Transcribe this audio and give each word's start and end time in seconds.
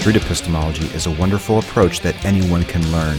street 0.00 0.16
epistemology 0.16 0.86
is 0.94 1.06
a 1.06 1.10
wonderful 1.10 1.58
approach 1.58 2.00
that 2.00 2.24
anyone 2.24 2.64
can 2.64 2.80
learn. 2.90 3.18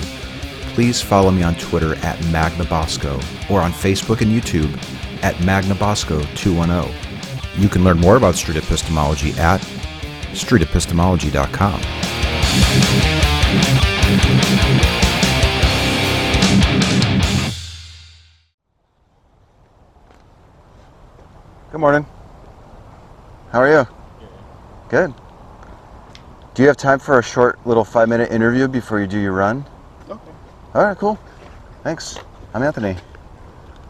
Please 0.74 1.00
follow 1.00 1.30
me 1.30 1.44
on 1.44 1.54
Twitter 1.56 1.94
at 1.98 2.18
MagnaBosco 2.34 3.18
or 3.52 3.62
on 3.62 3.72
Facebook 3.72 4.22
and 4.22 4.32
YouTube 4.32 4.74
at 5.24 5.36
MagnaBosco210. 5.36 7.62
You 7.62 7.70
can 7.70 7.84
learn 7.84 8.00
more 8.00 8.16
about 8.16 8.34
street 8.34 8.58
epistemology 8.58 9.34
at 9.34 9.62
streetepistemology.com. 10.32 11.82
Good 21.72 21.80
morning. 21.80 22.08
How 23.52 23.60
are 23.60 23.70
you? 23.70 23.86
Good. 24.90 25.14
Do 26.54 26.62
you 26.64 26.68
have 26.68 26.78
time 26.78 27.00
for 27.00 27.18
a 27.18 27.24
short 27.24 27.66
little 27.66 27.86
five 27.86 28.10
minute 28.10 28.32
interview 28.32 28.68
before 28.68 29.00
you 29.00 29.08
do 29.08 29.20
your 29.20 29.32
run? 29.32 29.66
Okay. 30.10 30.32
All 30.74 30.84
right, 30.84 30.98
cool. 30.98 31.18
Thanks. 31.84 32.18
I'm 32.54 32.62
Anthony. 32.62 32.98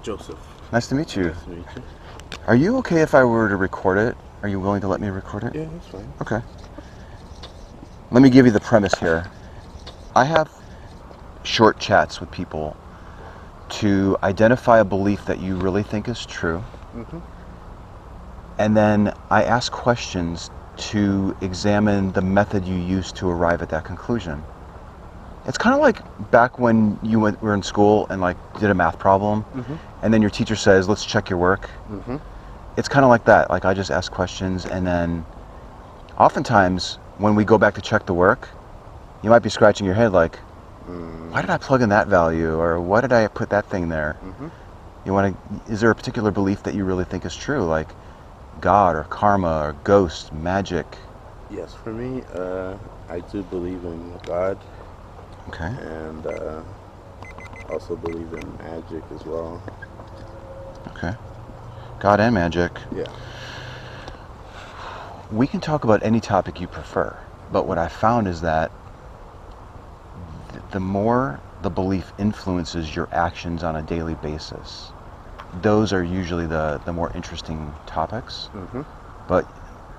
Joseph. 0.03 0.37
Nice 0.71 0.87
to 0.87 0.95
meet 0.95 1.15
you. 1.15 1.25
Nice 1.29 1.43
to 1.43 1.49
meet 1.49 1.65
you. 1.75 1.84
Are 2.47 2.55
you 2.55 2.77
okay 2.77 3.01
if 3.01 3.15
I 3.15 3.23
were 3.23 3.49
to 3.49 3.55
record 3.55 3.97
it? 3.97 4.15
Are 4.43 4.47
you 4.47 4.59
willing 4.59 4.81
to 4.81 4.87
let 4.87 5.01
me 5.01 5.09
record 5.09 5.43
it? 5.43 5.55
Yeah, 5.55 5.65
that's 5.65 5.87
fine. 5.87 6.13
Okay. 6.21 6.41
Let 8.11 8.21
me 8.21 8.29
give 8.29 8.45
you 8.45 8.51
the 8.51 8.59
premise 8.59 8.93
here. 8.95 9.29
I 10.15 10.25
have 10.25 10.49
short 11.43 11.79
chats 11.79 12.20
with 12.20 12.29
people 12.31 12.77
to 13.70 14.17
identify 14.21 14.79
a 14.79 14.85
belief 14.85 15.25
that 15.25 15.39
you 15.39 15.55
really 15.55 15.84
think 15.84 16.07
is 16.07 16.25
true, 16.25 16.63
Mm-hmm. 16.95 17.20
and 18.59 18.75
then 18.75 19.13
I 19.29 19.43
ask 19.45 19.71
questions 19.71 20.49
to 20.77 21.35
examine 21.41 22.11
the 22.13 22.21
method 22.21 22.65
you 22.65 22.75
used 22.75 23.15
to 23.17 23.29
arrive 23.29 23.61
at 23.61 23.69
that 23.69 23.83
conclusion. 23.83 24.43
It's 25.47 25.57
kind 25.57 25.73
of 25.75 25.81
like 25.81 25.99
back 26.31 26.59
when 26.59 26.99
you 27.01 27.19
went, 27.19 27.41
were 27.41 27.53
in 27.53 27.63
school 27.63 28.05
and 28.09 28.21
like 28.21 28.37
did 28.59 28.69
a 28.69 28.73
math 28.75 28.99
problem, 28.99 29.43
Mm-hmm. 29.55 29.75
and 30.03 30.13
then 30.13 30.21
your 30.21 30.29
teacher 30.31 30.55
says, 30.55 30.87
"Let's 30.87 31.03
check 31.05 31.29
your 31.29 31.39
work." 31.39 31.69
Mm-hmm. 31.89 32.17
it's 32.77 32.87
kind 32.87 33.03
of 33.03 33.09
like 33.09 33.25
that. 33.25 33.49
Like 33.49 33.65
I 33.65 33.73
just 33.73 33.91
ask 33.91 34.11
questions, 34.11 34.65
and 34.65 34.85
then 34.85 35.25
oftentimes 36.17 36.95
when 37.17 37.35
we 37.35 37.43
go 37.43 37.57
back 37.57 37.73
to 37.75 37.81
check 37.81 38.05
the 38.05 38.13
work, 38.13 38.49
you 39.23 39.29
might 39.29 39.39
be 39.43 39.49
scratching 39.49 39.85
your 39.85 39.95
head 39.95 40.11
like, 40.13 40.37
Mm-hmm. 40.87 41.31
why 41.31 41.41
did 41.41 41.49
I 41.49 41.57
plug 41.57 41.81
in 41.81 41.89
that 41.89 42.07
value, 42.07 42.59
or 42.59 42.79
why 42.79 43.01
did 43.01 43.13
I 43.13 43.27
put 43.27 43.49
that 43.51 43.65
thing 43.67 43.89
there? 43.89 44.17
Mm-hmm. 44.23 44.47
You 45.05 45.13
want 45.13 45.35
to? 45.65 45.71
Is 45.71 45.79
there 45.81 45.89
a 45.91 45.95
particular 45.95 46.31
belief 46.31 46.63
that 46.63 46.73
you 46.75 46.85
really 46.85 47.03
think 47.05 47.25
is 47.25 47.35
true, 47.35 47.63
like 47.65 47.89
God 48.62 48.95
or 48.95 49.04
karma 49.05 49.59
or 49.62 49.73
ghosts, 49.73 50.31
magic? 50.31 50.99
Yes, 51.49 51.73
for 51.73 51.93
me, 51.93 52.23
uh, 52.34 52.77
I 53.09 53.21
do 53.21 53.43
believe 53.43 53.85
in 53.85 54.20
God 54.26 54.59
Okay. 55.49 55.76
and 55.77 56.26
uh, 56.26 56.63
also 57.70 57.95
believe 57.95 58.34
in 58.34 58.57
magic 58.57 59.04
as 59.12 59.26
well. 59.26 59.62
Okay. 60.89 61.15
God 61.99 62.20
and 62.20 62.35
magic. 62.35 62.82
Yeah. 62.95 63.12
We 65.31 65.47
can 65.47 65.62
talk 65.62 65.84
about 65.84 66.03
any 66.03 66.22
topic 66.22 66.59
you 66.62 66.67
prefer, 66.67 67.17
but 67.51 67.67
what 67.67 67.78
I 67.78 67.88
found 67.89 68.28
is 68.28 68.41
that 68.41 68.72
th- 70.51 70.63
the 70.72 70.79
more 70.79 71.41
the 71.62 71.72
belief 71.72 72.13
influences 72.19 72.95
your 72.95 73.09
actions 73.12 73.63
on 73.63 73.75
a 73.75 73.84
daily 73.84 74.16
basis, 74.16 74.94
those 75.62 75.94
are 75.94 76.03
usually 76.03 76.47
the, 76.47 76.81
the 76.85 76.94
more 76.94 77.12
interesting 77.13 77.74
topics. 77.85 78.50
Mm-hmm. 78.53 78.81
But 79.28 79.47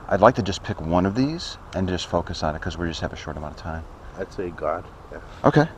I'd 0.09 0.21
like 0.21 0.35
to 0.37 0.43
just 0.43 0.63
pick 0.63 0.81
one 0.81 1.07
of 1.07 1.15
these 1.15 1.59
and 1.75 1.89
just 1.89 2.07
focus 2.07 2.43
on 2.43 2.55
it 2.55 2.59
because 2.59 2.77
we 2.77 2.89
just 2.89 3.01
have 3.01 3.13
a 3.13 3.17
short 3.17 3.37
amount 3.37 3.57
of 3.57 3.61
time. 3.61 3.85
I'd 4.19 4.33
say 4.33 4.51
God. 4.51 4.85
Yeah. 5.11 5.21
Okay. 5.45 5.69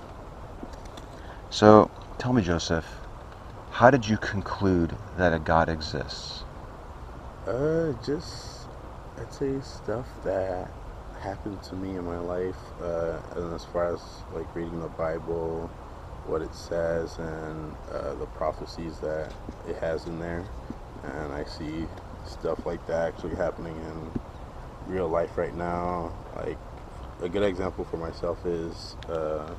So 1.51 1.91
tell 2.19 2.33
me, 2.33 2.43
Joseph, 2.43 2.87
how 3.71 3.91
did 3.91 4.07
you 4.09 4.17
conclude 4.17 4.97
that 5.17 5.33
a 5.33 5.39
God 5.39 5.69
exists? 5.69 6.45
Uh, 7.47 7.93
just 8.05 8.67
I'd 9.19 9.33
say 9.33 9.61
stuff 9.61 10.07
that 10.25 10.71
happened 11.21 11.63
to 11.65 11.77
me 11.77 11.97
in 11.97 12.05
my 12.05 12.19
life, 12.19 12.57
uh, 12.83 13.19
and 13.37 13.55
as 13.55 13.65
far 13.65 13.95
as 13.95 14.01
like 14.33 14.53
reading 14.55 14.81
the 14.81 14.89
Bible, 14.89 15.71
what 16.27 16.43
it 16.43 16.55
says, 16.55 17.19
and 17.19 17.75
uh, 17.93 18.15
the 18.15 18.27
prophecies 18.27 18.99
that 19.01 19.33
it 19.69 19.77
has 19.77 20.07
in 20.07 20.19
there, 20.19 20.45
and 21.03 21.33
I 21.33 21.45
see 21.45 21.87
stuff 22.27 22.65
like 22.67 22.87
that 22.87 23.09
actually 23.09 23.37
happening 23.37 23.77
in 23.77 24.93
real 24.93 25.09
life 25.09 25.37
right 25.37 25.55
now. 25.55 26.13
Like 26.37 26.59
a 27.23 27.29
good 27.29 27.43
example 27.43 27.84
for 27.84 27.97
myself 27.97 28.45
is 28.47 28.97
uh, 29.09 29.55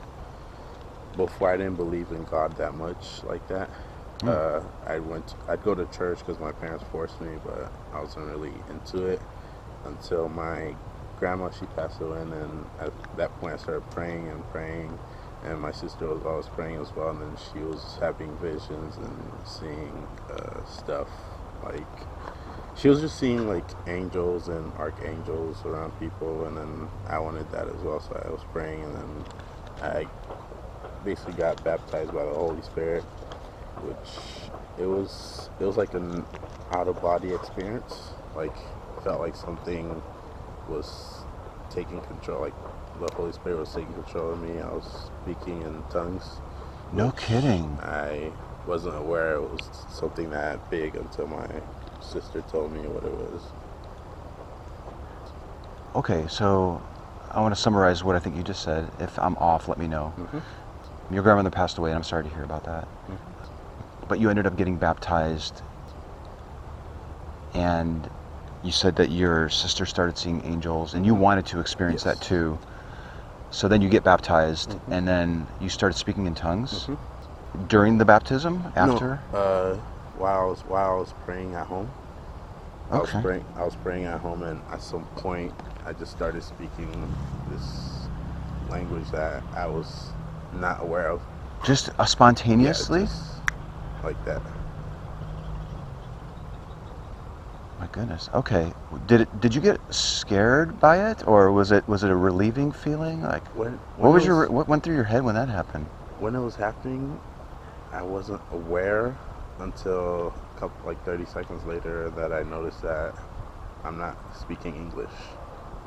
before 1.15 1.49
I 1.51 1.57
didn't 1.57 1.77
believe 1.77 2.11
in 2.11 2.23
God 2.25 2.57
that 2.57 2.75
much 2.75 3.23
like 3.23 3.47
that. 3.47 3.69
Mm. 4.19 4.29
Uh, 4.29 4.63
I 4.85 4.99
went. 4.99 5.35
I'd 5.47 5.63
go 5.63 5.75
to 5.75 5.85
church 5.87 6.19
because 6.19 6.39
my 6.39 6.51
parents 6.51 6.83
forced 6.91 7.19
me, 7.21 7.37
but 7.43 7.71
I 7.93 8.01
wasn't 8.01 8.27
really 8.27 8.53
into 8.69 9.05
it 9.05 9.21
until 9.85 10.29
my 10.29 10.75
grandma 11.19 11.49
she 11.51 11.65
passed 11.67 12.01
away, 12.01 12.21
and 12.21 12.31
then 12.31 12.65
at 12.79 12.91
that 13.17 13.37
point 13.39 13.53
I 13.53 13.57
started 13.57 13.89
praying 13.91 14.27
and 14.29 14.43
praying, 14.51 14.97
and 15.45 15.61
my 15.61 15.71
sister 15.71 16.07
was 16.07 16.23
always 16.25 16.47
praying 16.47 16.81
as 16.81 16.95
well, 16.95 17.09
and 17.11 17.21
then 17.21 17.37
she 17.53 17.59
was 17.59 17.97
having 18.01 18.35
visions 18.37 18.97
and 18.97 19.31
seeing 19.45 20.07
uh, 20.29 20.65
stuff 20.65 21.09
like 21.63 21.87
she 22.77 22.89
was 22.89 23.01
just 23.01 23.17
seeing 23.19 23.47
like 23.47 23.65
angels 23.87 24.49
and 24.49 24.73
archangels 24.73 25.63
around 25.65 25.97
people, 25.99 26.45
and 26.45 26.57
then 26.57 26.89
I 27.07 27.19
wanted 27.19 27.51
that 27.51 27.67
as 27.67 27.81
well, 27.83 27.99
so 28.01 28.21
I 28.25 28.29
was 28.31 28.41
praying, 28.51 28.83
and 28.83 28.95
then 28.95 29.25
I 29.81 30.07
basically 31.05 31.33
got 31.33 31.63
baptized 31.63 32.13
by 32.13 32.25
the 32.25 32.33
Holy 32.33 32.61
Spirit 32.63 33.05
which 33.83 34.51
it 34.79 34.85
was 34.87 35.49
it 35.59 35.65
was 35.65 35.77
like 35.77 35.93
an 35.93 36.25
out 36.71 36.87
of 36.87 37.01
body 37.01 37.33
experience. 37.33 38.11
Like 38.35 38.57
felt 39.03 39.21
like 39.21 39.35
something 39.35 40.01
was 40.69 41.25
taking 41.69 42.01
control. 42.01 42.41
Like 42.41 42.55
the 42.99 43.11
Holy 43.13 43.31
Spirit 43.31 43.59
was 43.59 43.73
taking 43.73 43.93
control 43.93 44.33
of 44.33 44.41
me. 44.41 44.59
I 44.59 44.71
was 44.71 45.09
speaking 45.23 45.61
in 45.61 45.83
tongues. 45.89 46.39
No 46.91 47.11
kidding. 47.11 47.79
I 47.81 48.31
wasn't 48.65 48.95
aware 48.95 49.35
it 49.35 49.41
was 49.41 49.69
something 49.89 50.29
that 50.31 50.69
big 50.69 50.95
until 50.95 51.27
my 51.27 51.47
sister 51.99 52.41
told 52.41 52.71
me 52.71 52.87
what 52.87 53.03
it 53.03 53.11
was. 53.11 53.43
Okay, 55.95 56.25
so 56.29 56.81
I 57.31 57.41
want 57.41 57.55
to 57.55 57.61
summarize 57.61 58.03
what 58.03 58.15
I 58.15 58.19
think 58.19 58.35
you 58.35 58.43
just 58.43 58.63
said. 58.63 58.89
If 58.99 59.17
I'm 59.19 59.37
off, 59.37 59.67
let 59.67 59.77
me 59.77 59.87
know. 59.87 60.13
Mhm. 60.17 60.41
Your 61.11 61.23
grandmother 61.23 61.49
passed 61.49 61.77
away, 61.77 61.91
and 61.91 61.97
I'm 61.97 62.03
sorry 62.03 62.23
to 62.23 62.29
hear 62.29 62.43
about 62.43 62.63
that. 62.63 62.87
But 64.07 64.19
you 64.19 64.29
ended 64.29 64.45
up 64.45 64.55
getting 64.55 64.77
baptized, 64.77 65.61
and 67.53 68.09
you 68.63 68.71
said 68.71 68.95
that 68.97 69.09
your 69.09 69.49
sister 69.49 69.85
started 69.85 70.17
seeing 70.17 70.43
angels, 70.45 70.93
and 70.93 71.05
you 71.05 71.15
wanted 71.15 71.45
to 71.47 71.59
experience 71.59 72.03
that 72.03 72.21
too. 72.21 72.59
So 73.55 73.69
then 73.69 73.81
you 73.81 73.87
get 73.87 74.03
baptized, 74.03 74.71
Mhm. 74.71 74.91
and 74.91 75.07
then 75.07 75.47
you 75.61 75.69
started 75.69 75.97
speaking 75.97 76.25
in 76.27 76.35
tongues 76.35 76.87
Mhm. 76.87 76.97
during 77.69 77.97
the 77.97 78.03
baptism. 78.03 78.73
After. 78.75 79.21
No, 79.31 79.39
uh, 79.39 79.75
while 80.17 80.41
I 80.41 80.45
was 80.45 80.65
while 80.65 80.91
I 80.91 80.99
was 80.99 81.13
praying 81.25 81.53
at 81.53 81.65
home. 81.67 81.89
I 82.91 82.99
was 82.99 83.11
praying. 83.11 83.45
I 83.55 83.63
was 83.63 83.75
praying 83.77 84.03
at 84.03 84.19
home, 84.19 84.43
and 84.43 84.61
at 84.69 84.81
some 84.81 85.05
point, 85.15 85.53
I 85.85 85.93
just 85.93 86.11
started 86.11 86.43
speaking 86.43 87.15
this 87.49 88.09
language 88.69 89.09
that 89.11 89.43
I 89.53 89.67
was 89.67 90.11
not 90.51 90.83
aware 90.83 91.09
of. 91.09 91.21
Just 91.63 91.87
uh, 91.89 91.93
Yeah, 91.99 92.05
spontaneously. 92.07 93.01
just 93.03 93.41
like 94.03 94.21
that. 94.25 94.41
My 97.79 97.87
goodness. 97.87 98.29
Okay. 98.33 98.73
Did 99.07 99.21
it? 99.21 99.41
Did 99.41 99.55
you 99.55 99.61
get 99.61 99.79
scared 99.93 100.79
by 100.79 101.11
it, 101.11 101.27
or 101.27 101.51
was 101.51 101.71
it 101.71 101.87
was 101.87 102.03
it 102.03 102.11
a 102.11 102.15
relieving 102.15 102.71
feeling? 102.71 103.21
Like, 103.21 103.45
When, 103.55 103.73
what 103.97 103.99
when 103.99 104.13
was 104.13 104.25
your 104.25 104.49
what 104.51 104.67
went 104.67 104.83
through 104.83 104.95
your 104.95 105.03
head 105.05 105.23
when 105.23 105.35
that 105.35 105.49
happened? 105.49 105.87
when 106.19 106.35
it 106.35 106.39
was 106.41 106.55
happening? 106.55 107.19
I 107.91 108.01
wasn't 108.03 108.41
aware 108.51 109.17
until 109.59 110.33
a 110.55 110.59
couple, 110.59 110.85
like 110.87 111.03
30 111.05 111.25
seconds 111.25 111.65
later, 111.65 112.09
that 112.11 112.33
I 112.33 112.43
noticed 112.43 112.81
that 112.83 113.15
I'm 113.83 113.97
not 113.97 114.17
speaking 114.35 114.75
English. 114.75 115.11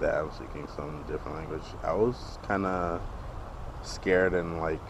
That 0.01 0.15
I'm 0.15 0.31
speaking 0.33 0.69
some 0.77 1.05
different 1.09 1.37
language. 1.39 1.65
I 1.83 1.95
was 1.95 2.39
kind 2.47 2.67
of 2.67 3.03
scared 3.83 4.35
and 4.35 4.61
like 4.61 4.81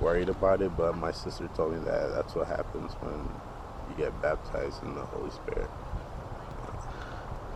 worried 0.00 0.28
about 0.28 0.62
it, 0.62 0.76
but 0.76 0.96
my 0.96 1.12
sister 1.12 1.48
told 1.56 1.72
me 1.74 1.78
that 1.84 2.12
that's 2.14 2.34
what 2.34 2.48
happens 2.48 2.92
when 3.00 3.28
you 3.90 3.96
get 4.04 4.20
baptized 4.22 4.82
in 4.82 4.94
the 4.94 5.02
Holy 5.02 5.30
Spirit. 5.30 5.70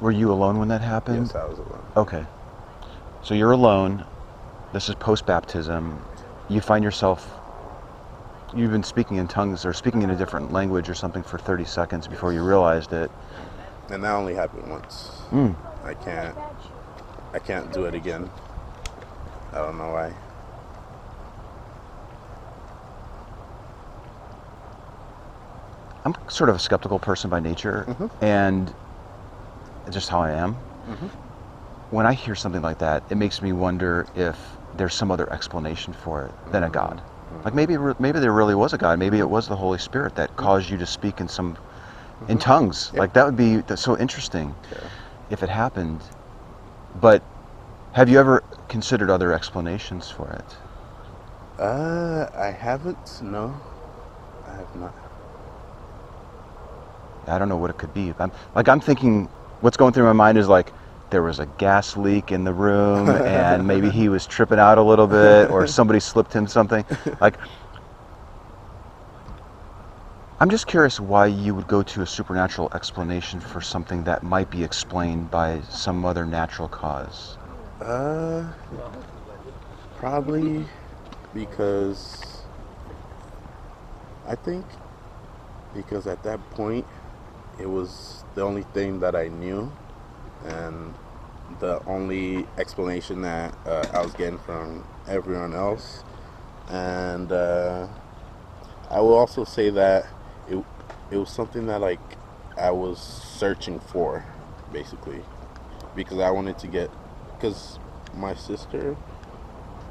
Were 0.01 0.11
you 0.11 0.33
alone 0.33 0.59
when 0.59 0.69
that 0.69 0.81
happened? 0.81 1.27
Yes, 1.27 1.35
I 1.35 1.45
was 1.45 1.59
alone. 1.59 1.85
Okay. 1.97 2.25
So 3.23 3.35
you're 3.35 3.53
alone. 3.53 4.05
This 4.73 4.89
is 4.89 4.95
post 4.95 5.27
baptism. 5.27 6.03
You 6.49 6.61
find 6.61 6.83
yourself. 6.83 7.29
You've 8.55 8.71
been 8.73 8.83
speaking 8.83 9.19
in 9.19 9.29
tongues 9.29 9.65
or 9.65 9.73
speaking 9.73 10.03
in 10.03 10.11
a 10.11 10.17
different 10.17 10.53
language 10.53 10.89
or 10.89 10.95
something 10.95 11.23
for 11.23 11.39
30 11.39 11.65
seconds 11.65 12.09
before 12.09 12.33
you 12.33 12.43
realized 12.43 12.93
it. 12.93 13.11
And 13.91 14.03
that 14.03 14.13
only 14.13 14.35
happened 14.35 14.71
once. 14.71 15.23
Mm. 15.31 15.55
I 15.85 15.95
can't 15.95 16.37
I 17.33 17.39
can't 17.39 17.73
do 17.73 17.85
it 17.85 17.95
again. 17.95 18.31
I 19.53 19.59
don't 19.59 19.79
know 19.79 19.91
why. 19.91 20.13
I'm 26.05 26.15
sort 26.29 26.49
of 26.51 26.57
a 26.57 26.59
skeptical 26.59 26.99
person 26.99 27.29
by 27.31 27.41
nature, 27.41 27.85
Mhm. 27.89 28.11
and 28.21 28.75
just 29.91 30.09
how 30.09 30.21
I 30.23 30.31
am. 30.31 30.57
Mhm. 30.89 31.11
When 31.91 32.07
I 32.07 32.13
hear 32.15 32.35
something 32.35 32.63
like 32.63 32.79
that, 32.79 33.03
it 33.11 33.17
makes 33.17 33.43
me 33.43 33.53
wonder 33.53 34.07
if 34.15 34.37
there's 34.77 34.95
some 34.95 35.11
other 35.11 35.31
explanation 35.33 35.93
for 35.93 36.23
it 36.23 36.53
than 36.53 36.63
a 36.63 36.71
God. 36.71 37.03
Like 37.45 37.55
maybe 37.55 37.77
maybe 37.99 38.19
there 38.21 38.33
really 38.33 38.55
was 38.55 38.73
a 38.73 38.79
God. 38.79 38.99
Maybe 38.99 39.19
it 39.19 39.29
was 39.29 39.49
the 39.49 39.57
Holy 39.57 39.79
Spirit 39.79 40.15
that 40.17 40.37
caused 40.37 40.69
you 40.71 40.77
to 40.79 40.87
speak 40.87 41.21
in 41.21 41.29
some 41.29 41.57
in 42.29 42.39
tongues. 42.39 42.91
Yeah. 42.93 43.01
Like 43.01 43.13
that 43.15 43.25
would 43.25 43.37
be 43.37 43.63
so 43.77 43.97
interesting 43.99 44.55
Yeah. 44.71 44.79
if 45.31 45.43
it 45.43 45.49
happened. 45.49 46.01
But 47.01 47.23
have 47.93 48.09
you 48.09 48.19
ever 48.21 48.43
considered 48.69 49.11
other 49.11 49.33
explanations 49.33 50.11
for 50.11 50.29
it? 50.31 50.57
Uh, 51.61 52.27
I 52.37 52.51
haven't. 52.51 53.21
No, 53.23 53.55
I 54.47 54.53
have 54.57 54.77
not. 54.77 54.95
I 57.27 57.39
don't 57.39 57.49
know 57.49 57.57
what 57.57 57.71
it 57.71 57.79
could 57.79 57.95
be. 57.95 58.13
I'm 58.19 58.33
like 58.55 58.69
I'm 58.69 58.81
thinking 58.81 59.29
what's 59.61 59.77
going 59.77 59.93
through 59.93 60.05
my 60.05 60.13
mind 60.13 60.39
is 60.39 60.49
like 60.49 60.73
there 61.11 61.23
was 61.23 61.39
a 61.39 61.47
gas 61.59 61.97
leak 61.97 62.31
in 62.33 62.45
the 62.45 62.53
room 62.53 63.09
and 63.09 63.67
maybe 63.67 63.91
he 63.91 64.09
was 64.09 64.27
tripping 64.27 64.59
out 64.59 64.79
a 64.79 64.83
little 64.83 65.07
bit 65.07 65.51
or 65.51 65.67
somebody 65.67 66.01
slipped 66.01 66.33
him 66.33 66.47
something. 66.47 66.85
Like 67.21 67.37
I'm 70.41 70.49
just 70.49 70.67
curious 70.67 70.99
why 70.99 71.27
you 71.27 71.55
would 71.55 71.67
go 71.67 71.83
to 71.83 72.01
a 72.01 72.07
supernatural 72.07 72.71
explanation 72.75 73.41
for 73.41 73.61
something 73.61 74.05
that 74.05 74.23
might 74.23 74.51
be 74.51 74.65
explained 74.65 75.31
by 75.31 75.61
some 75.69 76.05
other 76.07 76.25
natural 76.25 76.69
cause. 76.69 77.37
Uh, 77.81 78.51
probably 79.97 80.65
because 81.35 82.45
I 84.27 84.35
think 84.35 84.65
because 85.75 86.07
at 86.07 86.23
that 86.23 86.41
point 86.53 86.87
it 87.61 87.69
was 87.69 88.25
the 88.35 88.43
only 88.43 88.63
thing 88.75 89.01
that 89.01 89.15
I 89.15 89.29
knew 89.29 89.71
and 90.45 90.95
the 91.59 91.85
only 91.87 92.47
explanation 92.59 93.23
that 93.23 93.55
uh, 93.67 93.87
I 93.93 94.03
was 94.03 94.13
getting 94.15 94.39
from 94.39 94.87
everyone 95.07 95.55
else. 95.55 96.05
And 96.69 97.31
uh, 97.31 97.89
I 98.89 99.01
will 99.01 99.15
also 99.15 99.45
say 99.45 99.71
that 99.71 100.07
it 100.49 100.65
it 101.11 101.17
was 101.17 101.31
something 101.31 101.67
that 101.67 101.81
like 101.81 102.01
I 102.57 102.71
was 102.71 103.01
searching 103.01 103.81
for, 103.81 104.25
basically, 104.73 105.23
because 105.97 106.19
I 106.21 106.31
wanted 106.31 106.59
to 106.61 106.67
get 106.69 106.91
because 107.35 107.79
my 108.15 108.35
sister 108.35 108.97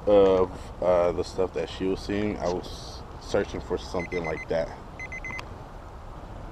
of 0.08 0.52
uh, 0.82 1.12
the 1.12 1.24
stuff 1.24 1.54
that 1.54 1.70
she 1.70 1.86
was 1.86 2.00
seeing, 2.00 2.38
I 2.38 2.48
was 2.48 3.02
searching 3.22 3.62
for 3.62 3.78
something 3.78 4.24
like 4.26 4.48
that. 4.50 4.70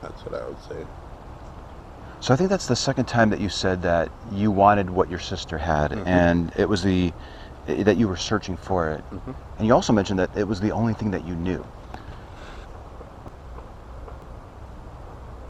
That's 0.01 0.21
what 0.23 0.35
I 0.41 0.47
would 0.47 0.61
say. 0.63 0.85
So 2.19 2.33
I 2.33 2.37
think 2.37 2.49
that's 2.49 2.65
the 2.65 2.75
second 2.75 3.05
time 3.05 3.29
that 3.29 3.39
you 3.39 3.49
said 3.49 3.81
that 3.83 4.09
you 4.31 4.51
wanted 4.51 4.89
what 4.89 5.09
your 5.09 5.19
sister 5.19 5.57
had 5.57 5.91
Mhm. 5.91 6.07
and 6.07 6.51
it 6.57 6.67
was 6.67 6.83
the 6.83 7.13
that 7.67 7.97
you 7.97 8.07
were 8.07 8.15
searching 8.15 8.55
for 8.55 8.89
it. 8.89 9.03
Mhm. 9.13 9.35
And 9.57 9.67
you 9.67 9.73
also 9.73 9.91
mentioned 9.91 10.19
that 10.19 10.29
it 10.35 10.47
was 10.47 10.61
the 10.61 10.71
only 10.71 10.93
thing 10.93 11.11
that 11.11 11.25
you 11.25 11.35
knew. 11.35 11.65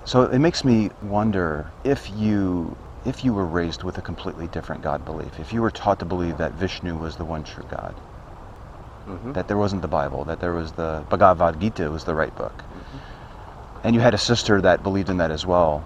So 0.05 0.23
it 0.23 0.39
makes 0.39 0.63
me 0.65 0.89
wonder 1.03 1.67
if 1.83 2.09
you 2.17 2.75
if 3.05 3.23
you 3.23 3.33
were 3.33 3.45
raised 3.45 3.83
with 3.83 3.97
a 3.97 4.01
completely 4.01 4.47
different 4.47 4.81
God 4.81 5.05
belief, 5.05 5.39
if 5.39 5.53
you 5.53 5.61
were 5.61 5.71
taught 5.71 5.99
to 5.99 6.05
believe 6.05 6.37
that 6.39 6.51
Vishnu 6.53 6.97
was 6.97 7.15
the 7.15 7.23
one 7.23 7.43
true 7.43 7.63
God, 7.69 7.93
Mm-hmm. 9.07 9.31
that 9.33 9.47
there 9.47 9.57
wasn't 9.57 9.81
the 9.81 9.87
Bible, 9.87 10.25
that 10.25 10.41
there 10.41 10.51
was 10.51 10.73
the 10.73 11.03
Bhagavad 11.09 11.59
Gita 11.61 11.89
was 11.89 12.03
the 12.03 12.13
right 12.15 12.35
book, 12.35 12.63
and 13.83 13.95
you 13.95 14.01
had 14.01 14.13
a 14.13 14.17
sister 14.17 14.59
that 14.59 14.83
believed 14.83 15.09
in 15.09 15.17
that 15.17 15.31
as 15.31 15.45
well, 15.45 15.85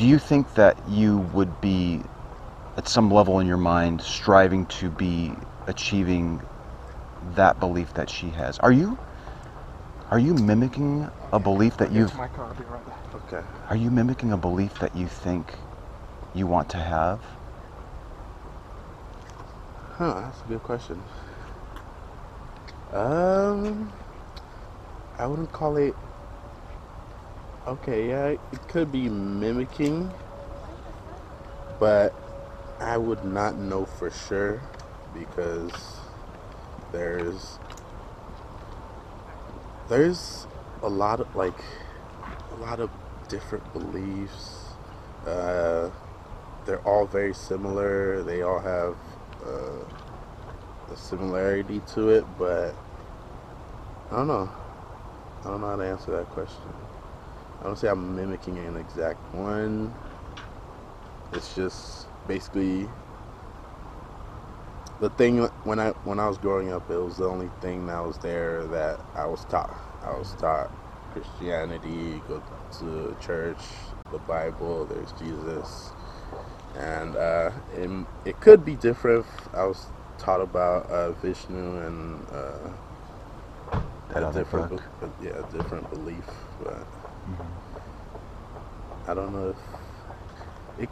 do 0.00 0.06
you 0.06 0.18
think 0.18 0.54
that 0.54 0.78
you 0.88 1.18
would 1.34 1.60
be 1.60 2.00
at 2.78 2.88
some 2.88 3.10
level 3.10 3.38
in 3.40 3.46
your 3.46 3.58
mind 3.58 4.00
striving 4.00 4.64
to 4.66 4.88
be 4.88 5.30
achieving 5.66 6.40
that 7.34 7.60
belief 7.60 7.92
that 7.92 8.08
she 8.08 8.30
has 8.30 8.58
are 8.60 8.72
you 8.72 8.98
are 10.10 10.18
you 10.18 10.32
mimicking 10.32 11.06
a 11.32 11.38
belief 11.38 11.76
that 11.76 11.92
you've 11.92 12.16
my 12.16 12.28
car. 12.28 12.46
I'll 12.46 12.54
be 12.54 12.64
right 12.64 12.86
back. 12.86 13.14
Okay. 13.26 13.46
are 13.68 13.76
you 13.76 13.90
mimicking 13.90 14.32
a 14.32 14.38
belief 14.38 14.78
that 14.80 14.96
you 14.96 15.06
think 15.06 15.54
you 16.34 16.46
want 16.46 16.70
to 16.70 16.78
have 16.78 17.20
Huh, 20.00 20.22
that's 20.22 20.40
a 20.46 20.48
good 20.48 20.62
question. 20.62 21.04
Um, 22.94 23.92
I 25.18 25.26
wouldn't 25.26 25.52
call 25.52 25.76
it. 25.76 25.94
Okay, 27.70 28.08
yeah, 28.08 28.26
it 28.26 28.40
could 28.66 28.90
be 28.90 29.08
mimicking, 29.08 30.12
but 31.78 32.12
I 32.80 32.98
would 32.98 33.24
not 33.24 33.58
know 33.58 33.84
for 33.84 34.10
sure 34.10 34.60
because 35.14 36.00
there's 36.90 37.60
there's 39.88 40.48
a 40.82 40.88
lot 40.88 41.20
of 41.20 41.36
like 41.36 41.54
a 42.50 42.56
lot 42.56 42.80
of 42.80 42.90
different 43.28 43.72
beliefs. 43.72 44.64
Uh, 45.24 45.90
they're 46.66 46.80
all 46.80 47.06
very 47.06 47.34
similar. 47.34 48.24
They 48.24 48.42
all 48.42 48.58
have 48.58 48.96
uh, 49.46 50.92
a 50.92 50.96
similarity 50.96 51.82
to 51.94 52.08
it, 52.08 52.24
but 52.36 52.74
I 54.10 54.16
don't 54.16 54.26
know. 54.26 54.50
I 55.42 55.44
don't 55.44 55.60
know 55.60 55.68
how 55.68 55.76
to 55.76 55.84
answer 55.84 56.10
that 56.10 56.26
question. 56.30 56.89
I 57.62 57.66
don't 57.66 57.76
say 57.78 57.88
I'm 57.88 58.14
mimicking 58.16 58.58
an 58.58 58.76
exact 58.76 59.20
one. 59.32 59.98
It's 61.32 61.54
just 61.54 62.08
basically 62.26 62.90
the 65.00 65.10
thing 65.10 65.48
when 65.64 65.80
I 65.80 65.94
when 66.04 66.20
I 66.20 66.28
was 66.28 66.38
growing 66.38 66.72
up. 66.72 66.90
It 66.90 66.98
was 66.98 67.18
the 67.18 67.28
only 67.28 67.52
thing 67.60 67.86
that 67.86 68.00
was 68.00 68.18
there 68.18 68.66
that 68.68 69.02
I 69.14 69.26
was 69.26 69.44
taught. 69.46 69.76
I 70.02 70.12
was 70.14 70.34
taught 70.34 70.72
Christianity, 71.10 72.22
go 72.22 72.42
to 72.78 73.16
church, 73.16 73.94
the 74.10 74.20
Bible. 74.20 74.86
There's 74.86 75.12
Jesus 75.12 75.92
and 76.74 77.16
uh, 77.16 77.52
it, 77.68 78.08
it 78.24 78.40
could 78.40 78.64
be 78.64 78.76
different. 78.76 79.20
if 79.26 79.48
I 79.54 79.64
was 79.66 79.92
taught 80.18 80.42
about 80.42 80.86
uh, 80.90 81.12
Vishnu 81.14 81.78
and 81.86 82.30
uh, 82.30 82.70
a 84.14 84.26
different, 84.26 84.74
yeah, 85.18 85.40
a 85.40 85.44
different 85.44 85.90
belief, 85.90 86.48
but 86.58 86.88
Mm-hmm. 87.28 87.80
I 89.10 89.14
don't 89.14 89.32
know 89.32 89.50
if 89.50 89.56
it. 90.84 90.90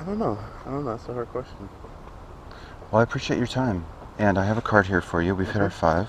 I 0.00 0.04
don't 0.04 0.18
know. 0.18 0.38
I 0.66 0.70
don't 0.70 0.84
know. 0.84 0.90
That's 0.96 1.08
a 1.08 1.14
hard 1.14 1.28
question. 1.28 1.68
well 2.90 3.00
i 3.00 3.02
appreciate 3.02 3.38
your 3.38 3.46
time 3.46 3.84
and 4.18 4.38
i 4.38 4.44
have 4.44 4.58
a 4.58 4.62
card 4.62 4.86
here 4.86 5.00
for 5.00 5.22
you 5.22 5.34
we've 5.34 5.50
hit 5.52 5.62
our 5.62 5.70
five 5.70 6.08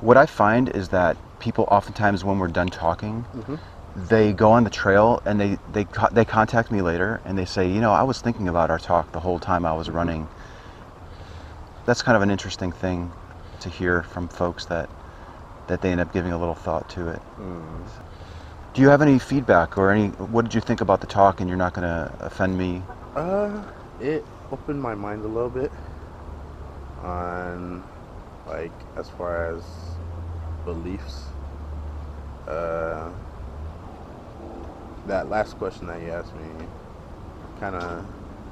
what 0.00 0.16
i 0.16 0.26
find 0.26 0.68
is 0.70 0.88
that 0.90 1.16
people 1.40 1.66
oftentimes 1.70 2.24
when 2.24 2.38
we're 2.38 2.48
done 2.48 2.68
talking 2.68 3.24
Mm-hmm. 3.34 3.56
they 4.08 4.32
go 4.32 4.50
on 4.52 4.64
the 4.64 4.70
trail 4.70 5.22
and 5.26 5.40
they 5.40 5.58
they 5.72 5.86
they 6.12 6.24
contact 6.24 6.70
me 6.70 6.82
later 6.82 7.20
and 7.24 7.36
they 7.38 7.44
say, 7.44 7.68
you 7.70 7.80
know, 7.80 7.92
I 7.92 8.02
was 8.04 8.20
thinking 8.20 8.48
about 8.48 8.70
our 8.70 8.78
talk 8.78 9.12
the 9.12 9.20
whole 9.20 9.38
time 9.40 9.66
I 9.66 9.72
was 9.74 9.90
running. 9.90 10.28
That's 11.86 12.02
kind 12.02 12.16
of 12.16 12.22
an 12.22 12.30
interesting 12.30 12.72
thing 12.72 13.12
to 13.60 13.68
hear 13.70 14.02
from 14.02 14.28
folks 14.28 14.66
that 14.66 14.90
that 15.68 15.80
they 15.80 15.92
end 15.92 16.00
up 16.00 16.12
giving 16.12 16.32
a 16.32 16.38
little 16.38 16.54
thought 16.54 16.88
to 16.90 17.08
it. 17.08 17.20
Mm. 17.38 17.88
Do 18.74 18.82
you 18.82 18.88
have 18.88 19.02
any 19.02 19.18
feedback 19.18 19.78
or 19.78 19.90
any 19.90 20.08
what 20.08 20.44
did 20.44 20.54
you 20.54 20.60
think 20.60 20.80
about 20.80 21.00
the 21.00 21.06
talk 21.06 21.40
and 21.40 21.48
you're 21.48 21.58
not 21.58 21.72
going 21.72 21.86
to 21.86 22.12
offend 22.20 22.58
me? 22.58 22.82
Uh, 23.16 23.62
it 24.00 24.24
opened 24.52 24.80
my 24.80 24.94
mind 24.94 25.24
a 25.24 25.28
little 25.28 25.50
bit 25.50 25.72
on, 27.02 27.82
like, 28.46 28.72
as 28.96 29.08
far 29.08 29.52
as 29.52 29.64
beliefs. 30.64 31.24
Uh, 32.46 33.10
that 35.06 35.28
last 35.28 35.58
question 35.58 35.86
that 35.86 36.00
you 36.02 36.10
asked 36.10 36.34
me, 36.36 36.66
kind 37.60 37.74
of, 37.74 38.06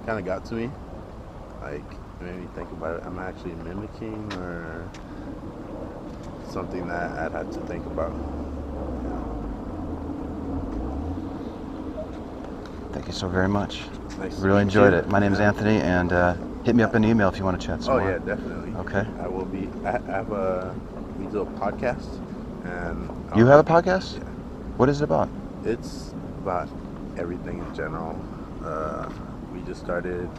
kind 0.06 0.18
of 0.18 0.24
got 0.24 0.44
to 0.46 0.54
me. 0.54 0.70
Like, 1.62 1.84
it 2.20 2.24
made 2.24 2.40
me 2.40 2.48
think 2.54 2.70
about 2.72 3.00
it. 3.00 3.06
Am 3.06 3.18
I 3.18 3.28
actually 3.28 3.54
mimicking 3.56 4.32
or 4.34 4.88
something 6.56 6.88
that 6.88 7.10
I'd 7.18 7.32
have 7.32 7.50
to 7.52 7.60
think 7.66 7.84
about? 7.84 8.12
Thank 12.94 13.08
you 13.08 13.12
so 13.12 13.28
very 13.28 13.46
much. 13.46 13.82
Nice 14.18 14.38
Really 14.38 14.62
enjoyed 14.62 14.94
you. 14.94 15.00
it. 15.00 15.08
My 15.10 15.18
name 15.18 15.34
is 15.34 15.38
Anthony 15.38 15.76
and 15.82 16.10
uh, 16.14 16.32
hit 16.64 16.74
me 16.74 16.82
up 16.82 16.94
an 16.94 17.04
email 17.04 17.28
if 17.28 17.38
you 17.38 17.44
want 17.44 17.60
to 17.60 17.66
chat 17.66 17.82
some 17.82 17.96
Oh 17.96 17.98
more. 17.98 18.10
yeah, 18.10 18.18
definitely. 18.20 18.72
Okay. 18.80 19.06
I 19.20 19.28
will 19.28 19.44
be. 19.44 19.68
I 19.84 20.00
have 20.06 20.32
a. 20.32 20.74
We 21.20 21.26
do 21.26 21.42
a 21.42 21.46
podcast, 21.60 22.08
and 22.64 23.10
You 23.36 23.44
um, 23.44 23.48
have 23.48 23.60
a 23.60 23.64
podcast? 23.64 24.14
Yeah, 24.14 24.24
What 24.78 24.88
is 24.88 25.02
it 25.02 25.04
about? 25.04 25.28
it's 25.62 26.14
about 26.42 26.70
everything 27.18 27.58
in 27.58 27.74
general. 27.74 28.16
Uh, 28.64 29.10
we 29.52 29.60
just 29.68 29.84
started 29.84 30.30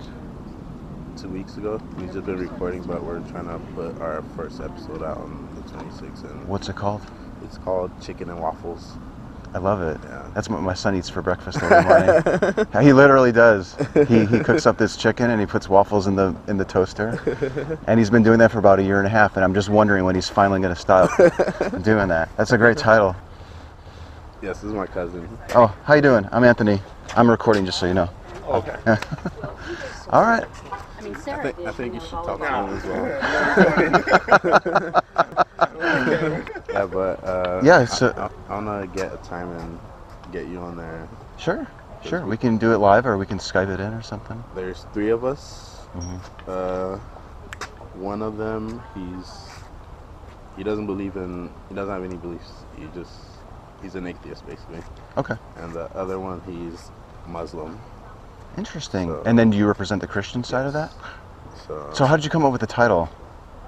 two 1.18 1.30
weeks 1.30 1.58
ago. 1.58 1.82
We've 1.98 2.14
just 2.14 2.26
been 2.26 2.38
recording, 2.38 2.84
but 2.84 3.04
we're 3.04 3.20
trying 3.32 3.48
to 3.48 3.60
put 3.74 4.00
our 4.00 4.24
first 4.36 4.62
episode 4.62 5.02
out 5.02 5.18
on 5.18 5.50
the 5.56 5.62
26th, 5.72 6.30
and 6.30 6.48
What's 6.48 6.70
it 6.70 6.76
called? 6.76 7.02
it's 7.44 7.58
called 7.58 7.92
Chicken 8.02 8.30
and 8.30 8.40
Waffles. 8.40 8.94
I 9.54 9.60
love 9.60 9.82
it. 9.82 10.00
Yeah. 10.04 10.30
That's 10.36 10.50
what 10.50 10.62
my 10.62 10.74
son 10.74 10.96
eats 10.96 11.10
for 11.10 11.22
breakfast 11.22 11.60
every 11.64 11.84
morning. 11.84 12.68
he 12.86 12.94
literally 12.94 13.32
does. 13.32 13.76
He, 14.08 14.26
he 14.26 14.40
cooks 14.40 14.66
up 14.68 14.78
this 14.78 14.98
chicken 14.98 15.32
and 15.32 15.40
he 15.40 15.48
puts 15.48 15.70
waffles 15.70 16.06
in 16.06 16.16
the 16.16 16.36
in 16.48 16.58
the 16.58 16.66
toaster. 16.66 17.80
And 17.88 17.98
he's 18.00 18.10
been 18.10 18.24
doing 18.24 18.38
that 18.40 18.52
for 18.52 18.60
about 18.60 18.80
a 18.80 18.84
year 18.84 18.98
and 18.98 19.08
a 19.08 19.10
half. 19.10 19.38
And 19.38 19.46
I'm 19.46 19.54
just 19.54 19.70
wondering 19.70 20.04
when 20.04 20.14
he's 20.14 20.30
finally 20.30 20.60
going 20.60 20.74
to 20.76 20.80
stop 20.80 21.10
doing 21.84 22.10
that. 22.10 22.30
That's 22.38 22.52
a 22.52 22.58
great 22.58 22.78
title. 22.78 23.16
Yes, 24.42 24.58
this 24.58 24.66
is 24.66 24.74
my 24.74 24.86
cousin. 24.86 25.28
Oh, 25.56 25.74
how 25.86 25.94
you 25.96 26.02
doing? 26.02 26.28
I'm 26.32 26.44
Anthony. 26.44 26.82
I'm 27.16 27.30
recording, 27.30 27.66
just 27.66 27.80
so 27.80 27.86
you 27.88 27.94
know. 27.94 28.10
Okay. 28.48 28.76
All 30.10 30.22
right. 30.24 30.46
I 30.98 31.02
mean, 31.02 31.16
I 31.16 31.20
think, 31.20 31.58
did. 31.58 31.68
I 31.68 31.72
think 31.72 31.94
you 31.94 32.00
know, 32.00 32.06
should 32.06 32.12
talk 32.12 32.26
to 32.26 32.34
about 32.46 32.70
him 32.70 32.78
as 32.78 32.86
well. 34.94 35.04
yeah, 36.70 36.86
but 36.86 37.24
uh, 37.24 37.62
Yeah, 37.64 37.86
so- 37.86 38.14
I, 38.16 38.22
I, 38.22 38.30
I 38.56 38.60
want 38.62 38.94
to 38.94 38.98
get 38.98 39.14
a 39.14 39.18
time 39.18 39.50
and 39.52 39.80
get 40.32 40.48
you 40.48 40.60
on 40.60 40.78
there. 40.78 41.08
Sure. 41.38 41.68
Sure. 42.06 42.26
We 42.26 42.38
can 42.38 42.58
do 42.58 42.74
it 42.74 42.78
live 42.78 43.06
or 43.06 43.18
we 43.18 43.26
can 43.26 43.38
Skype 43.40 43.70
it 43.74 43.80
in 43.80 43.94
or 43.94 44.02
something. 44.02 44.42
There's 44.56 44.86
three 44.94 45.10
of 45.10 45.26
us. 45.26 45.76
Mhm. 45.96 46.20
Uh, 46.48 46.98
one 47.96 48.22
of 48.22 48.38
them, 48.38 48.82
he's 48.94 49.32
he 50.56 50.64
doesn't 50.64 50.86
believe 50.86 51.16
in 51.16 51.50
he 51.70 51.76
doesn't 51.76 51.94
have 51.94 52.04
any 52.04 52.16
beliefs. 52.16 52.52
He 52.78 52.86
just 52.94 53.12
he's 53.82 53.96
an 53.96 54.06
atheist 54.08 54.46
basically. 54.46 54.82
Okay. 55.18 55.36
And 55.58 55.74
the 55.74 55.90
other 55.98 56.20
one, 56.20 56.42
he's 56.46 56.92
Muslim. 57.28 57.80
Interesting. 58.58 59.10
So- 59.10 59.22
And 59.26 59.38
then 59.38 59.50
do 59.50 59.58
you 59.58 59.68
represent 59.68 60.02
the 60.02 60.08
Christian 60.08 60.44
side 60.44 60.66
of 60.66 60.74
that? 60.74 60.92
So, 61.68 61.90
So 61.94 62.06
how 62.06 62.16
did 62.16 62.24
you 62.26 62.32
come 62.32 62.46
up 62.46 62.52
with 62.52 62.62
the 62.62 62.68
title? 62.68 63.10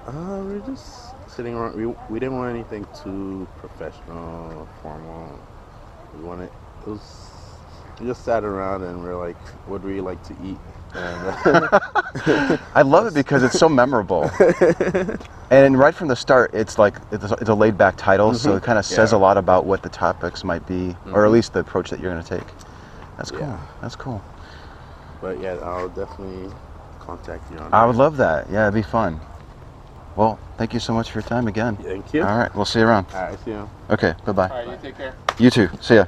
uh, 0.08 0.12
we're 0.44 0.60
just 0.60 1.14
sitting 1.30 1.54
around. 1.54 1.76
We, 1.76 1.86
we 2.10 2.20
didn't 2.20 2.36
want 2.38 2.50
anything 2.54 2.88
too 3.04 3.48
professional, 3.60 4.68
formal. 4.82 5.40
We 6.18 6.24
wanted 6.24 6.46
it 6.86 6.88
was. 6.90 7.26
We 8.00 8.08
just 8.08 8.24
sat 8.24 8.44
around 8.46 8.84
and 8.84 9.04
we're 9.04 9.18
like, 9.18 9.38
what 9.68 9.82
do 9.82 9.90
we 9.90 10.00
like 10.02 10.24
to 10.24 10.34
eat? 10.44 10.58
And, 10.96 11.28
uh, 11.28 12.58
I 12.76 12.82
love 12.82 13.06
it 13.08 13.14
because 13.14 13.44
it's 13.44 13.60
so 13.60 13.68
memorable. 13.70 14.32
and 15.52 15.78
right 15.78 15.94
from 15.94 16.08
the 16.08 16.16
start, 16.16 16.52
it's 16.54 16.80
like 16.80 16.96
it's 17.12 17.26
a, 17.30 17.34
it's 17.36 17.50
a 17.50 17.54
laid 17.54 17.78
back 17.78 17.96
title, 17.98 18.34
so 18.34 18.56
it 18.56 18.64
kind 18.64 18.80
of 18.80 18.86
says 18.86 19.12
Yeah. 19.12 19.18
a 19.18 19.20
lot 19.20 19.38
about 19.38 19.66
what 19.66 19.84
the 19.84 19.90
topics 19.90 20.44
might 20.46 20.66
be, 20.66 20.96
or 21.14 21.26
at 21.26 21.30
Mhm. 21.30 21.32
least 21.34 21.54
the 21.54 21.60
approach 21.60 21.90
that 21.92 22.00
you're 22.00 22.12
going 22.12 22.24
to 22.24 22.38
take. 22.40 22.48
That's 23.18 23.30
cool. 23.32 23.42
Yeah. 23.42 23.60
That's 23.82 23.96
cool. 23.98 24.22
But 25.22 25.40
yeah, 25.40 25.56
I'll 25.56 25.90
definitely 25.90 26.54
contact 27.00 27.52
you 27.52 27.58
on. 27.58 27.74
I 27.74 27.82
that. 27.82 27.86
would 27.88 27.96
love 27.96 28.18
that. 28.18 28.50
Yeah, 28.50 28.64
it'd 28.64 28.74
be 28.74 28.82
fun. 28.82 29.20
Well, 30.16 30.40
thank 30.58 30.74
you 30.74 30.80
so 30.80 30.94
much 30.94 31.12
for 31.12 31.20
your 31.20 31.28
time 31.28 31.48
again. 31.48 31.78
Thank 31.78 32.14
you. 32.14 32.24
All 32.24 32.38
right, 32.38 32.54
we'll 32.56 32.66
see 32.66 32.80
you 32.80 32.86
around. 32.86 33.08
All 33.14 33.22
right, 33.22 33.40
see 33.46 33.52
you. 33.52 33.70
Okay, 33.90 34.14
bye 34.26 34.32
bye. 34.32 34.50
All 34.50 34.58
right, 34.58 34.68
you 34.68 34.78
take 34.82 34.98
care. 34.98 35.16
You 35.38 35.50
too. 35.50 35.70
See 35.82 35.96
ya. 35.96 36.06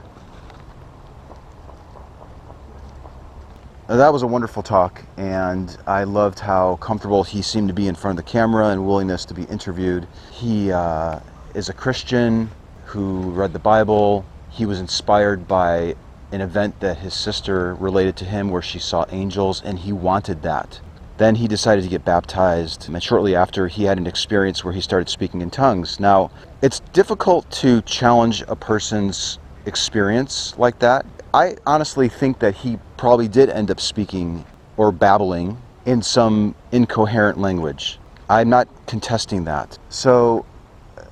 That 3.87 4.13
was 4.13 4.23
a 4.23 4.27
wonderful 4.27 4.63
talk, 4.63 5.01
and 5.17 5.77
I 5.85 6.05
loved 6.05 6.39
how 6.39 6.77
comfortable 6.77 7.23
he 7.23 7.41
seemed 7.41 7.67
to 7.67 7.73
be 7.73 7.89
in 7.89 7.95
front 7.95 8.17
of 8.17 8.25
the 8.25 8.31
camera 8.31 8.69
and 8.69 8.87
willingness 8.87 9.25
to 9.25 9.33
be 9.33 9.43
interviewed. 9.43 10.07
He 10.31 10.71
uh, 10.71 11.19
is 11.55 11.67
a 11.67 11.73
Christian 11.73 12.49
who 12.85 13.31
read 13.31 13.51
the 13.51 13.59
Bible. 13.59 14.25
He 14.49 14.65
was 14.65 14.79
inspired 14.79 15.45
by 15.45 15.95
an 16.31 16.41
event 16.41 16.79
that 16.79 16.99
his 16.99 17.13
sister 17.13 17.75
related 17.75 18.15
to 18.17 18.25
him 18.25 18.49
where 18.49 18.61
she 18.61 18.79
saw 18.79 19.05
angels, 19.09 19.61
and 19.63 19.79
he 19.79 19.91
wanted 19.91 20.41
that. 20.43 20.79
Then 21.17 21.35
he 21.35 21.47
decided 21.47 21.83
to 21.83 21.89
get 21.89 22.03
baptized, 22.03 22.89
and 22.89 23.03
shortly 23.03 23.35
after, 23.35 23.67
he 23.67 23.83
had 23.83 23.97
an 23.97 24.07
experience 24.07 24.63
where 24.63 24.73
he 24.73 24.81
started 24.81 25.09
speaking 25.09 25.41
in 25.41 25.51
tongues. 25.51 25.99
Now, 25.99 26.31
it's 26.61 26.79
difficult 26.93 27.49
to 27.51 27.81
challenge 27.83 28.43
a 28.47 28.55
person's 28.55 29.37
experience 29.65 30.57
like 30.57 30.79
that. 30.79 31.05
I 31.33 31.57
honestly 31.65 32.09
think 32.09 32.39
that 32.39 32.55
he 32.55 32.79
probably 32.97 33.27
did 33.27 33.49
end 33.49 33.69
up 33.71 33.79
speaking 33.79 34.45
or 34.77 34.91
babbling 34.91 35.57
in 35.85 36.01
some 36.01 36.55
incoherent 36.71 37.37
language. 37.37 37.99
I'm 38.29 38.49
not 38.49 38.67
contesting 38.87 39.43
that. 39.45 39.77
So, 39.89 40.45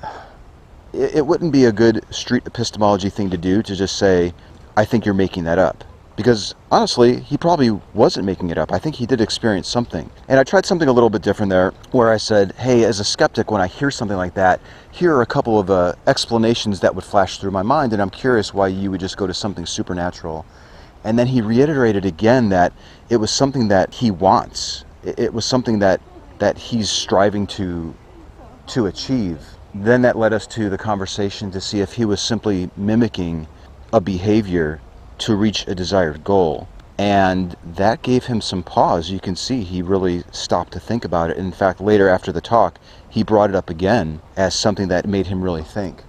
it, 0.93 1.25
wouldn't 1.25 1.51
be 1.51 1.65
a 1.65 1.71
good 1.71 2.03
street 2.13 2.43
epistemology 2.45 3.09
thing 3.09 3.29
to 3.29 3.37
do 3.37 3.61
to 3.61 3.75
just 3.75 3.97
say, 3.97 4.33
I 4.79 4.85
think 4.85 5.03
you're 5.03 5.13
making 5.13 5.43
that 5.43 5.59
up. 5.59 5.83
Because 6.15 6.55
honestly, 6.71 7.19
he 7.19 7.37
probably 7.37 7.71
wasn't 7.93 8.25
making 8.25 8.49
it 8.49 8.57
up. 8.57 8.71
I 8.71 8.79
think 8.79 8.95
he 8.95 9.05
did 9.05 9.19
experience 9.19 9.67
something. 9.67 10.09
And 10.29 10.39
I 10.39 10.45
tried 10.45 10.65
something 10.65 10.87
a 10.87 10.93
little 10.93 11.09
bit 11.09 11.21
different 11.21 11.49
there, 11.49 11.73
where 11.91 12.09
I 12.09 12.15
said, 12.15 12.53
hey, 12.53 12.85
as 12.85 13.01
a 13.01 13.03
skeptic, 13.03 13.51
when 13.51 13.59
I 13.59 13.67
hear 13.67 13.91
something 13.91 14.15
like 14.15 14.35
that, 14.35 14.61
here 14.91 15.13
are 15.13 15.21
a 15.21 15.25
couple 15.25 15.59
of 15.59 15.69
uh, 15.69 15.95
explanations 16.07 16.79
that 16.79 16.95
would 16.95 17.03
flash 17.03 17.39
through 17.39 17.51
my 17.51 17.61
mind, 17.61 17.91
and 17.91 18.01
I'm 18.01 18.09
curious 18.09 18.53
why 18.53 18.69
you 18.69 18.89
would 18.89 19.01
just 19.01 19.17
go 19.17 19.27
to 19.27 19.33
something 19.33 19.65
supernatural. 19.65 20.45
And 21.03 21.19
then 21.19 21.27
he 21.27 21.41
reiterated 21.41 22.05
again 22.05 22.47
that 22.49 22.71
it 23.09 23.17
was 23.17 23.31
something 23.31 23.67
that 23.67 23.93
he 23.93 24.11
wants. 24.11 24.85
It, 25.03 25.33
was 25.33 25.43
something 25.43 25.79
that, 25.79 25.99
that 26.37 26.57
he's 26.57 26.89
striving 26.89 27.47
to, 27.47 27.93
to 28.67 28.85
achieve. 28.85 29.41
Then 29.75 30.03
that 30.03 30.17
led 30.17 30.31
us 30.31 30.47
to 30.47 30.69
the 30.69 30.77
conversation 30.77 31.51
to 31.51 31.59
see 31.59 31.81
if 31.81 31.91
he 31.91 32.05
was 32.05 32.21
simply 32.21 32.69
mimicking 32.77 33.45
a 33.91 34.01
behavior 34.01 34.81
to 35.19 35.35
reach 35.35 35.67
a 35.67 35.75
desired 35.75 36.23
goal. 36.23 36.67
And 36.97 37.55
that 37.63 38.01
gave 38.01 38.25
him 38.25 38.41
some 38.41 38.61
pause. 38.61 39.09
You 39.09 39.19
can 39.19 39.35
see 39.35 39.63
he 39.63 39.81
really 39.81 40.23
stopped 40.31 40.73
to 40.73 40.79
think 40.79 41.05
about 41.05 41.29
it. 41.29 41.37
In 41.37 41.51
fact, 41.51 41.79
later 41.79 42.09
after 42.09 42.31
the 42.31 42.41
talk, 42.41 42.77
he 43.09 43.23
brought 43.23 43.49
it 43.49 43.55
up 43.55 43.69
again 43.69 44.21
as 44.35 44.53
something 44.53 44.89
that 44.89 45.07
made 45.07 45.27
him 45.27 45.41
really 45.41 45.63
think. 45.63 46.03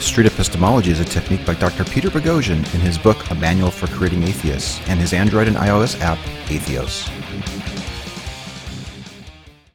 Street 0.00 0.26
epistemology 0.26 0.90
is 0.90 1.00
a 1.00 1.04
technique 1.04 1.44
by 1.44 1.54
Dr. 1.54 1.84
Peter 1.84 2.08
Boghossian 2.08 2.58
in 2.74 2.80
his 2.80 2.96
book 2.96 3.30
A 3.30 3.34
Manual 3.34 3.70
for 3.70 3.86
Creating 3.88 4.22
Atheists 4.22 4.80
and 4.88 4.98
his 4.98 5.12
Android 5.12 5.46
and 5.46 5.56
iOS 5.56 6.00
app, 6.00 6.18
Atheos. 6.46 7.06